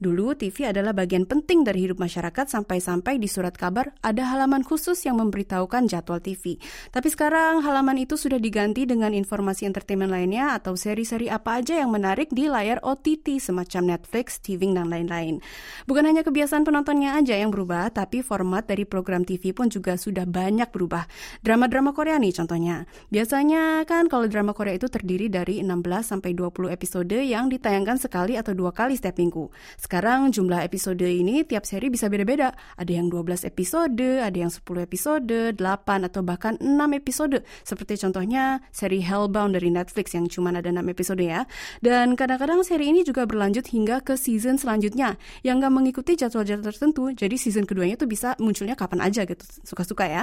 Dulu 0.00 0.32
TV 0.32 0.64
adalah 0.64 0.96
bagian 0.96 1.28
penting 1.28 1.60
dari 1.60 1.84
hidup 1.84 2.00
masyarakat 2.00 2.48
sampai-sampai 2.48 3.20
di 3.20 3.28
surat 3.28 3.52
kabar 3.52 3.92
ada 4.00 4.32
halaman 4.32 4.64
khusus 4.64 4.96
yang 5.04 5.20
memberitahukan 5.20 5.92
jadwal 5.92 6.24
TV. 6.24 6.56
Tapi 6.88 7.12
sekarang 7.12 7.60
halaman 7.60 8.00
itu 8.00 8.16
sudah 8.16 8.40
diganti 8.40 8.88
dengan 8.88 9.12
informasi 9.12 9.68
entertainment 9.68 10.08
lainnya 10.08 10.56
atau 10.56 10.72
seri-seri 10.72 11.28
apa 11.28 11.60
aja 11.60 11.76
yang 11.84 11.92
menarik 11.92 12.32
di 12.32 12.48
layar 12.48 12.80
OTT 12.80 13.44
semacam 13.44 13.92
Netflix, 13.92 14.40
TV 14.40 14.72
dan 14.72 14.88
lain-lain. 14.88 15.44
Bukan 15.84 16.08
hanya 16.08 16.24
kebiasaan 16.24 16.64
penontonnya 16.64 17.20
aja 17.20 17.36
yang 17.36 17.52
berubah, 17.52 17.92
tapi 17.92 18.24
format 18.24 18.64
dari 18.64 18.88
program 18.88 19.28
TV 19.28 19.52
pun 19.52 19.68
juga 19.68 20.00
sudah 20.00 20.24
banyak 20.24 20.72
berubah. 20.72 21.04
Drama-drama 21.44 21.92
Korea 21.92 22.16
nih 22.16 22.32
contohnya. 22.40 22.88
Biasanya 23.12 23.84
kan 23.84 24.08
kalau 24.08 24.32
drama 24.32 24.56
Korea 24.56 24.80
itu 24.80 24.88
terdiri 24.88 25.28
dari 25.28 25.60
16 25.60 25.76
sampai 26.16 26.32
20 26.32 26.72
episode 26.72 27.20
yang 27.20 27.52
ditayangkan 27.52 28.00
sekali 28.00 28.40
atau 28.40 28.56
dua 28.56 28.72
kali 28.72 28.96
setiap 28.96 29.20
minggu. 29.20 29.52
Sekarang 29.90 30.30
jumlah 30.30 30.62
episode 30.62 31.02
ini 31.02 31.42
tiap 31.42 31.66
seri 31.66 31.90
bisa 31.90 32.06
beda-beda. 32.06 32.54
Ada 32.78 33.02
yang 33.02 33.10
12 33.10 33.42
episode, 33.42 34.22
ada 34.22 34.38
yang 34.38 34.46
10 34.46 34.62
episode, 34.86 35.58
8 35.58 36.06
atau 36.06 36.22
bahkan 36.22 36.54
6 36.62 36.94
episode. 36.94 37.42
Seperti 37.66 37.98
contohnya 37.98 38.62
seri 38.70 39.02
Hellbound 39.02 39.58
dari 39.58 39.66
Netflix 39.66 40.14
yang 40.14 40.30
cuma 40.30 40.54
ada 40.54 40.70
6 40.70 40.86
episode 40.94 41.18
ya. 41.18 41.42
Dan 41.82 42.14
kadang-kadang 42.14 42.62
seri 42.62 42.94
ini 42.94 43.02
juga 43.02 43.26
berlanjut 43.26 43.66
hingga 43.66 43.98
ke 44.06 44.14
season 44.14 44.62
selanjutnya 44.62 45.18
yang 45.42 45.58
nggak 45.58 45.74
mengikuti 45.74 46.14
jadwal-jadwal 46.14 46.70
tertentu. 46.70 47.10
Jadi 47.10 47.34
season 47.34 47.66
keduanya 47.66 47.98
itu 47.98 48.06
bisa 48.06 48.38
munculnya 48.38 48.78
kapan 48.78 49.02
aja 49.02 49.26
gitu, 49.26 49.42
suka-suka 49.66 50.06
ya. 50.06 50.22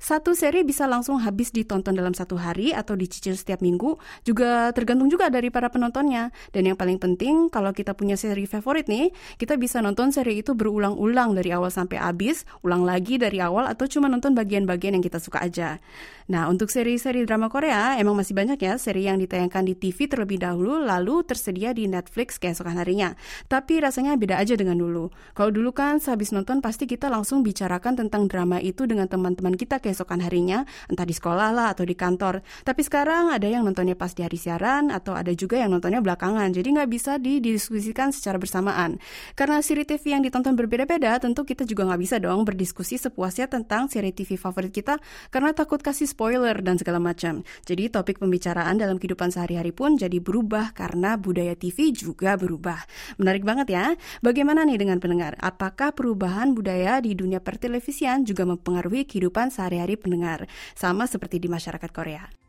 Satu 0.00 0.32
seri 0.32 0.64
bisa 0.64 0.88
langsung 0.88 1.20
habis 1.20 1.52
ditonton 1.52 1.92
dalam 1.92 2.16
satu 2.16 2.40
hari 2.40 2.72
atau 2.72 2.96
dicicil 2.96 3.36
setiap 3.36 3.60
minggu, 3.60 4.00
juga 4.24 4.72
tergantung 4.72 5.12
juga 5.12 5.28
dari 5.28 5.52
para 5.52 5.68
penontonnya. 5.68 6.32
Dan 6.48 6.72
yang 6.72 6.80
paling 6.80 6.96
penting, 6.96 7.52
kalau 7.52 7.76
kita 7.76 7.92
punya 7.92 8.16
seri 8.16 8.48
favorit 8.48 8.88
nih, 8.90 9.01
kita 9.40 9.58
bisa 9.58 9.82
nonton 9.82 10.14
seri 10.14 10.38
itu 10.44 10.54
berulang-ulang 10.54 11.34
dari 11.34 11.50
awal 11.50 11.74
sampai 11.74 11.98
habis, 11.98 12.46
ulang 12.62 12.86
lagi 12.86 13.18
dari 13.18 13.42
awal 13.42 13.66
atau 13.66 13.90
cuma 13.90 14.06
nonton 14.06 14.36
bagian-bagian 14.38 14.94
yang 14.94 15.02
kita 15.02 15.18
suka 15.18 15.42
aja. 15.42 15.82
Nah, 16.30 16.46
untuk 16.46 16.70
seri-seri 16.70 17.26
drama 17.26 17.50
Korea, 17.50 17.98
emang 17.98 18.14
masih 18.14 18.36
banyak 18.36 18.60
ya 18.62 18.78
seri 18.78 19.10
yang 19.10 19.18
ditayangkan 19.18 19.66
di 19.66 19.74
TV 19.74 20.06
terlebih 20.06 20.38
dahulu, 20.38 20.78
lalu 20.78 21.26
tersedia 21.26 21.74
di 21.74 21.90
Netflix 21.90 22.38
keesokan 22.38 22.78
harinya. 22.78 23.18
Tapi 23.50 23.82
rasanya 23.82 24.14
beda 24.14 24.38
aja 24.38 24.54
dengan 24.54 24.78
dulu. 24.78 25.10
Kalau 25.34 25.50
dulu 25.50 25.74
kan 25.74 25.98
sehabis 25.98 26.30
nonton 26.30 26.62
pasti 26.62 26.86
kita 26.86 27.10
langsung 27.10 27.42
bicarakan 27.42 28.06
tentang 28.06 28.30
drama 28.30 28.62
itu 28.62 28.86
dengan 28.86 29.10
teman-teman 29.10 29.58
kita 29.58 29.82
keesokan 29.82 30.22
harinya, 30.22 30.68
entah 30.86 31.08
di 31.08 31.14
sekolah 31.16 31.50
lah 31.50 31.66
atau 31.74 31.82
di 31.82 31.96
kantor. 31.96 32.44
Tapi 32.62 32.80
sekarang 32.84 33.32
ada 33.32 33.48
yang 33.48 33.64
nontonnya 33.66 33.96
pas 33.96 34.12
di 34.14 34.22
hari 34.22 34.38
siaran, 34.38 34.92
atau 34.92 35.16
ada 35.16 35.32
juga 35.32 35.58
yang 35.58 35.72
nontonnya 35.72 36.04
belakangan, 36.04 36.52
jadi 36.52 36.68
nggak 36.80 36.90
bisa 36.90 37.16
didiskusikan 37.16 38.12
secara 38.12 38.36
bersamaan. 38.36 38.91
Karena 39.38 39.60
seri 39.62 39.84
TV 39.86 40.16
yang 40.16 40.22
ditonton 40.24 40.56
berbeda-beda, 40.58 41.20
tentu 41.22 41.46
kita 41.46 41.62
juga 41.68 41.86
nggak 41.88 42.00
bisa 42.00 42.16
dong 42.18 42.42
berdiskusi 42.42 42.96
sepuasnya 42.98 43.46
tentang 43.46 43.86
seri 43.92 44.10
TV 44.10 44.34
favorit 44.40 44.72
kita, 44.72 44.98
karena 45.30 45.52
takut 45.54 45.78
kasih 45.78 46.08
spoiler 46.08 46.58
dan 46.64 46.80
segala 46.80 46.98
macam. 46.98 47.46
Jadi 47.68 47.92
topik 47.92 48.18
pembicaraan 48.18 48.80
dalam 48.80 48.98
kehidupan 48.98 49.30
sehari-hari 49.30 49.70
pun 49.70 49.94
jadi 49.94 50.18
berubah 50.18 50.74
karena 50.74 51.14
budaya 51.14 51.54
TV 51.54 51.92
juga 51.94 52.34
berubah. 52.34 52.82
Menarik 53.20 53.46
banget 53.46 53.68
ya. 53.70 53.84
Bagaimana 54.24 54.66
nih 54.66 54.80
dengan 54.80 54.98
pendengar? 54.98 55.38
Apakah 55.38 55.94
perubahan 55.94 56.56
budaya 56.56 56.98
di 56.98 57.14
dunia 57.14 57.38
pertelevisian 57.38 58.26
juga 58.26 58.48
mempengaruhi 58.48 59.06
kehidupan 59.06 59.54
sehari-hari 59.54 59.94
pendengar? 59.94 60.50
Sama 60.74 61.06
seperti 61.06 61.38
di 61.38 61.46
masyarakat 61.46 61.90
Korea. 61.94 62.41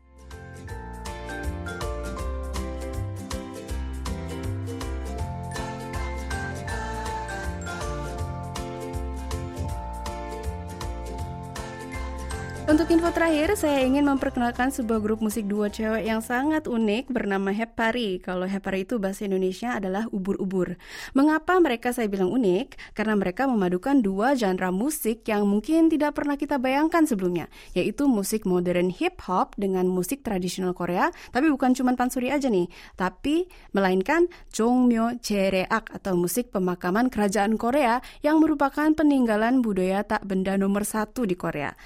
Untuk 12.64 12.88
info 12.88 13.12
terakhir, 13.12 13.60
saya 13.60 13.84
ingin 13.84 14.08
memperkenalkan 14.08 14.72
sebuah 14.72 15.04
grup 15.04 15.20
musik 15.20 15.44
dua 15.44 15.68
cewek 15.68 16.08
yang 16.08 16.24
sangat 16.24 16.64
unik 16.64 17.12
bernama 17.12 17.52
Hepari. 17.52 18.16
Kalau 18.24 18.48
Hepari 18.48 18.88
itu 18.88 18.96
bahasa 18.96 19.28
Indonesia 19.28 19.76
adalah 19.76 20.08
ubur-ubur. 20.08 20.80
Mengapa 21.12 21.60
mereka 21.60 21.92
saya 21.92 22.08
bilang 22.08 22.32
unik? 22.32 22.96
Karena 22.96 23.20
mereka 23.20 23.44
memadukan 23.44 24.00
dua 24.00 24.32
genre 24.32 24.72
musik 24.72 25.28
yang 25.28 25.44
mungkin 25.44 25.92
tidak 25.92 26.16
pernah 26.16 26.40
kita 26.40 26.56
bayangkan 26.56 27.04
sebelumnya, 27.04 27.52
yaitu 27.76 28.08
musik 28.08 28.48
modern 28.48 28.88
hip 28.88 29.20
hop 29.28 29.52
dengan 29.60 29.84
musik 29.84 30.24
tradisional 30.24 30.72
Korea, 30.72 31.12
tapi 31.36 31.52
bukan 31.52 31.76
cuma 31.76 31.92
pansuri 32.00 32.32
aja 32.32 32.48
nih, 32.48 32.72
tapi 32.96 33.44
melainkan 33.76 34.24
Jongmyo 34.56 35.20
Jereak 35.20 35.92
atau 35.92 36.16
musik 36.16 36.48
pemakaman 36.48 37.12
kerajaan 37.12 37.60
Korea 37.60 38.00
yang 38.24 38.40
merupakan 38.40 38.88
peninggalan 38.96 39.60
budaya 39.60 40.00
tak 40.00 40.24
benda 40.24 40.56
nomor 40.56 40.88
satu 40.88 41.28
di 41.28 41.36
Korea. 41.36 41.76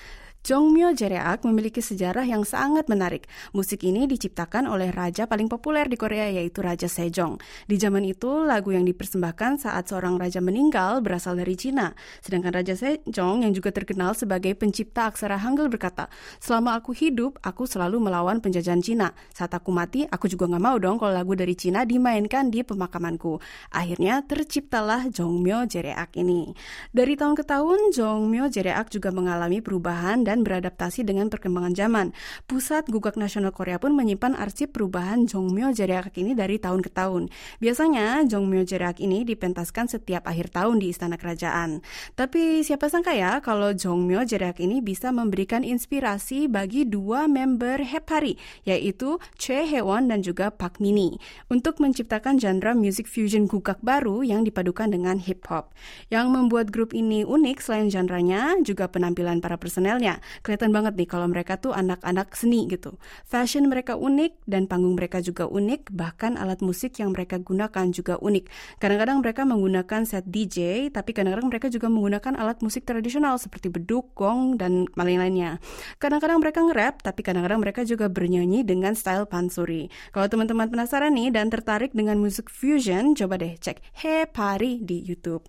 Jongmyo 0.47 0.95
Jereak 0.95 1.42
memiliki 1.42 1.83
sejarah 1.83 2.23
yang 2.23 2.47
sangat 2.47 2.87
menarik. 2.87 3.26
Musik 3.50 3.83
ini 3.83 4.07
diciptakan 4.07 4.71
oleh 4.71 4.95
raja 4.95 5.26
paling 5.26 5.50
populer 5.50 5.90
di 5.90 5.99
Korea 5.99 6.30
yaitu 6.30 6.62
Raja 6.62 6.87
Sejong. 6.87 7.42
Di 7.66 7.75
zaman 7.75 8.07
itu, 8.07 8.47
lagu 8.47 8.71
yang 8.71 8.87
dipersembahkan 8.87 9.66
saat 9.66 9.90
seorang 9.90 10.14
raja 10.14 10.38
meninggal 10.38 11.02
berasal 11.02 11.35
dari 11.35 11.59
Cina. 11.59 11.90
Sedangkan 12.23 12.54
Raja 12.54 12.78
Sejong 12.78 13.42
yang 13.42 13.50
juga 13.50 13.75
terkenal 13.75 14.14
sebagai 14.14 14.54
pencipta 14.54 15.11
aksara 15.11 15.42
Hangul 15.42 15.66
berkata, 15.66 16.07
Selama 16.38 16.78
aku 16.78 16.95
hidup, 16.95 17.42
aku 17.42 17.66
selalu 17.66 17.99
melawan 17.99 18.38
penjajahan 18.38 18.78
Cina. 18.78 19.11
Saat 19.35 19.59
aku 19.59 19.75
mati, 19.75 20.07
aku 20.07 20.30
juga 20.30 20.47
nggak 20.47 20.62
mau 20.62 20.78
dong 20.78 21.02
kalau 21.02 21.18
lagu 21.18 21.35
dari 21.35 21.59
Cina 21.59 21.83
dimainkan 21.83 22.54
di 22.54 22.62
pemakamanku. 22.62 23.42
Akhirnya 23.75 24.23
terciptalah 24.23 25.11
Jongmyo 25.11 25.66
Jereak 25.66 26.14
ini. 26.14 26.54
Dari 26.95 27.18
tahun 27.18 27.35
ke 27.35 27.42
tahun, 27.42 27.90
Jongmyo 27.90 28.47
Jereak 28.49 28.95
juga 28.95 29.11
mengalami 29.11 29.59
perubahan 29.59 30.27
dan 30.28 30.44
beradaptasi 30.44 31.08
dengan 31.08 31.32
perkembangan 31.32 31.73
zaman. 31.73 32.06
Pusat 32.44 32.92
Gugak 32.92 33.16
Nasional 33.16 33.56
Korea 33.56 33.80
pun 33.80 33.97
menyimpan 33.97 34.37
arsip 34.37 34.76
perubahan 34.76 35.25
Jongmyo 35.25 35.73
Jereak 35.73 36.12
ini 36.20 36.37
dari 36.37 36.61
tahun 36.61 36.85
ke 36.85 36.92
tahun. 36.92 37.32
Biasanya 37.64 38.28
Jongmyo 38.28 38.68
Jereak 38.68 39.00
ini 39.00 39.25
dipentaskan 39.25 39.88
setiap 39.88 40.28
akhir 40.28 40.52
tahun 40.52 40.85
di 40.85 40.92
Istana 40.92 41.16
Kerajaan. 41.16 41.80
Tapi 42.12 42.61
siapa 42.61 42.92
sangka 42.92 43.16
ya 43.16 43.40
kalau 43.40 43.73
Jongmyo 43.73 44.28
Jereak 44.28 44.61
ini 44.61 44.85
bisa 44.85 45.08
memberikan 45.08 45.64
inspirasi 45.64 46.44
bagi 46.44 46.85
dua 46.85 47.25
member 47.25 47.80
Hepari, 47.80 48.37
yaitu 48.68 49.16
Choi 49.40 49.64
Hewon 49.64 50.12
dan 50.12 50.20
juga 50.20 50.52
Park 50.52 50.85
Mini, 50.85 51.16
untuk 51.49 51.80
menciptakan 51.80 52.37
genre 52.37 52.76
music 52.76 53.08
fusion 53.08 53.49
gugak 53.49 53.80
baru 53.80 54.20
yang 54.20 54.44
dipadukan 54.44 54.92
dengan 54.92 55.16
hip 55.16 55.49
hop. 55.49 55.73
Yang 56.12 56.26
membuat 56.28 56.68
grup 56.68 56.92
ini 56.92 57.25
unik 57.25 57.64
selain 57.64 57.88
genrenya, 57.88 58.58
juga 58.61 58.90
penampilan 58.90 59.40
para 59.40 59.56
personelnya 59.56 60.17
kelihatan 60.42 60.70
banget 60.70 60.94
nih 60.94 61.08
kalau 61.08 61.26
mereka 61.26 61.58
tuh 61.58 61.72
anak-anak 61.75 62.34
seni 62.34 62.68
gitu. 62.70 62.96
Fashion 63.25 63.66
mereka 63.68 63.98
unik 63.98 64.44
dan 64.46 64.66
panggung 64.68 64.94
mereka 64.94 65.18
juga 65.25 65.46
unik, 65.48 65.92
bahkan 65.94 66.37
alat 66.37 66.60
musik 66.60 66.96
yang 67.00 67.12
mereka 67.16 67.40
gunakan 67.40 67.87
juga 67.90 68.20
unik. 68.20 68.44
Kadang-kadang 68.78 69.18
mereka 69.25 69.42
menggunakan 69.48 70.00
set 70.04 70.26
DJ, 70.28 70.88
tapi 70.92 71.16
kadang-kadang 71.16 71.48
mereka 71.48 71.66
juga 71.72 71.88
menggunakan 71.88 72.34
alat 72.37 72.60
musik 72.60 72.84
tradisional 72.84 73.40
seperti 73.40 73.72
beduk, 73.72 74.12
gong, 74.14 74.60
dan 74.60 74.87
lain-lainnya. 74.94 75.62
Kadang-kadang 75.98 76.38
mereka 76.42 76.60
nge-rap, 76.64 77.00
tapi 77.02 77.20
kadang-kadang 77.25 77.60
mereka 77.62 77.82
juga 77.82 78.06
bernyanyi 78.12 78.62
dengan 78.62 78.92
style 78.92 79.26
pansuri. 79.26 79.90
Kalau 80.12 80.26
teman-teman 80.28 80.68
penasaran 80.68 81.14
nih 81.14 81.32
dan 81.32 81.48
tertarik 81.48 81.94
dengan 81.96 82.20
musik 82.20 82.52
fusion, 82.52 83.16
coba 83.16 83.40
deh 83.40 83.56
cek 83.56 83.80
Hey 83.96 84.28
Party 84.28 84.82
di 84.84 85.02
YouTube. 85.04 85.46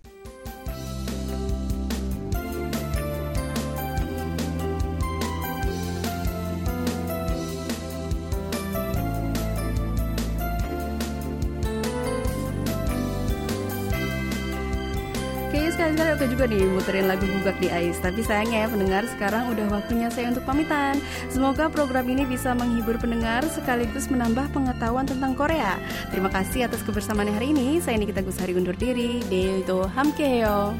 Sekali-sekali 15.96 16.30
juga 16.36 16.44
nih 16.46 16.64
muterin 16.70 17.06
lagu 17.08 17.24
gugak 17.26 17.56
di 17.58 17.68
AIS. 17.72 17.98
Tapi 17.98 18.20
sayangnya 18.22 18.66
ya 18.66 18.68
pendengar 18.68 19.02
sekarang 19.08 19.50
udah 19.50 19.66
waktunya 19.72 20.08
saya 20.12 20.30
untuk 20.30 20.44
pamitan. 20.44 21.00
Semoga 21.32 21.66
program 21.72 22.06
ini 22.06 22.28
bisa 22.28 22.52
menghibur 22.52 23.00
pendengar 23.00 23.42
sekaligus 23.48 24.06
menambah 24.12 24.52
pengetahuan 24.52 25.08
tentang 25.08 25.32
Korea. 25.34 25.80
Terima 26.12 26.30
kasih 26.30 26.68
atas 26.70 26.84
kebersamaan 26.84 27.32
hari 27.32 27.56
ini. 27.56 27.80
Saya 27.80 27.98
Nikita 27.98 28.22
Gusari 28.22 28.54
undur 28.54 28.76
diri. 28.76 29.24
Deito 29.26 29.88
Hamkeo 29.90 30.76